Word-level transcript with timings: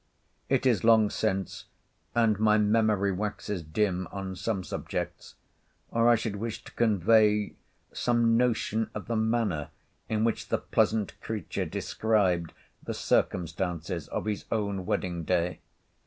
It 0.49 0.65
is 0.65 0.83
long 0.83 1.11
since, 1.11 1.65
and 2.15 2.39
my 2.39 2.57
memory 2.57 3.11
waxes 3.11 3.61
dim 3.61 4.07
on 4.11 4.35
some 4.35 4.63
subjects, 4.63 5.35
or 5.91 6.09
I 6.09 6.15
should 6.15 6.37
wish 6.37 6.63
to 6.63 6.71
convey 6.71 7.53
some 7.93 8.35
notion 8.35 8.89
of 8.95 9.05
the 9.05 9.15
manner 9.15 9.69
in 10.09 10.23
which 10.23 10.47
the 10.47 10.57
pleasant 10.57 11.21
creature 11.21 11.65
described 11.65 12.51
the 12.81 12.95
circumstances 12.95 14.07
of 14.07 14.25
his 14.25 14.45
own 14.51 14.87
wedding 14.87 15.23
day. 15.23 15.59